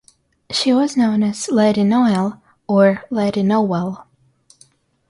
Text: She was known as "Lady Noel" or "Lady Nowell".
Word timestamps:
She 0.49 0.73
was 0.73 0.97
known 0.97 1.21
as 1.21 1.47
"Lady 1.51 1.83
Noel" 1.83 2.41
or 2.67 3.03
"Lady 3.11 3.43
Nowell". 3.43 4.07